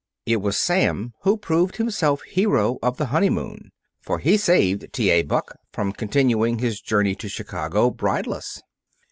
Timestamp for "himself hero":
1.77-2.79